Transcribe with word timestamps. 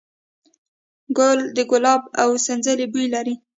ګل 1.17 1.39
د 1.55 1.57
ګلاب 1.71 2.01
او 2.21 2.29
د 2.35 2.37
سنځلې 2.45 2.85
بوی 2.93 3.05
لري. 3.15 3.35